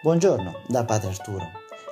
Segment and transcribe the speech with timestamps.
[0.00, 1.44] Buongiorno da Padre Arturo.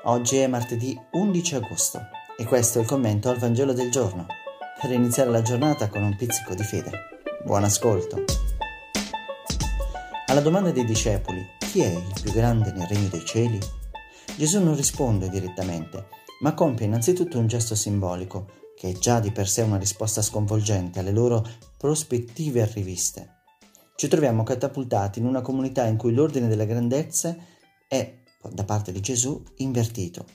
[0.04, 2.00] Oggi è martedì 11 agosto
[2.38, 4.28] e questo è il commento al Vangelo del giorno
[4.80, 6.92] per iniziare la giornata con un pizzico di fede.
[7.44, 8.22] Buon ascolto.
[10.26, 13.58] Alla domanda dei discepoli chi è il più grande nel regno dei cieli?
[14.36, 16.06] Gesù non risponde direttamente,
[16.42, 18.46] ma compie innanzitutto un gesto simbolico
[18.76, 21.44] che è già di per sé una risposta sconvolgente alle loro
[21.76, 23.34] prospettive arriviste.
[23.96, 27.54] Ci troviamo catapultati in una comunità in cui l'ordine delle grandezze
[27.88, 28.22] è,
[28.52, 30.26] da parte di Gesù, invertito.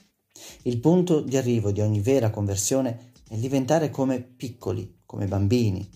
[0.62, 5.88] Il punto di arrivo di ogni vera conversione è diventare come piccoli, come bambini.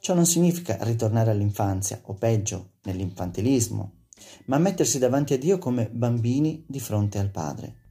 [0.00, 4.04] Ciò non significa ritornare all'infanzia, o peggio, nell'infantilismo,
[4.46, 7.86] ma mettersi davanti a Dio come bambini di fronte al Padre.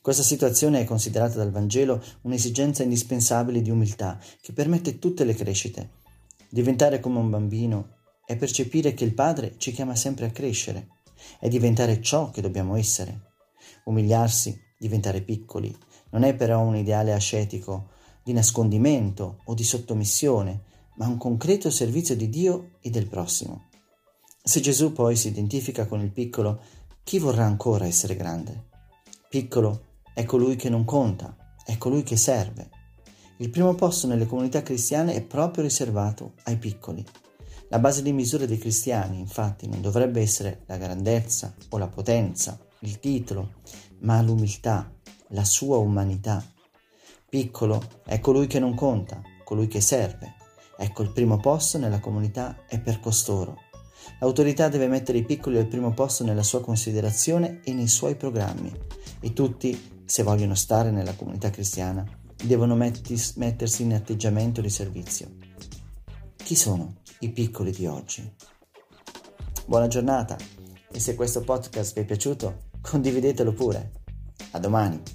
[0.00, 5.90] Questa situazione è considerata dal Vangelo un'esigenza indispensabile di umiltà che permette tutte le crescite.
[6.50, 7.96] Diventare come un bambino
[8.26, 10.88] è percepire che il Padre ci chiama sempre a crescere,
[11.38, 13.32] è diventare ciò che dobbiamo essere.
[13.84, 15.74] Umiliarsi, diventare piccoli,
[16.10, 17.90] non è però un ideale ascetico
[18.22, 20.62] di nascondimento o di sottomissione,
[20.96, 23.68] ma un concreto servizio di Dio e del prossimo.
[24.42, 26.60] Se Gesù poi si identifica con il piccolo,
[27.02, 28.68] chi vorrà ancora essere grande?
[29.28, 32.70] Piccolo è colui che non conta, è colui che serve.
[33.38, 37.04] Il primo posto nelle comunità cristiane è proprio riservato ai piccoli.
[37.68, 42.58] La base di misura dei cristiani, infatti, non dovrebbe essere la grandezza o la potenza,
[42.80, 43.54] il titolo,
[44.00, 44.92] ma l'umiltà,
[45.28, 46.44] la sua umanità.
[47.28, 50.34] Piccolo è colui che non conta, colui che serve.
[50.76, 53.62] Ecco il primo posto nella comunità è per costoro.
[54.20, 58.72] L'autorità deve mettere i piccoli al primo posto nella sua considerazione e nei suoi programmi
[59.20, 62.04] e tutti, se vogliono stare nella comunità cristiana,
[62.44, 65.28] devono mettersi in atteggiamento di servizio.
[66.36, 68.34] Chi sono i piccoli di oggi?
[69.66, 70.36] Buona giornata
[70.90, 73.90] e se questo podcast vi è piaciuto condividetelo pure.
[74.52, 75.13] A domani!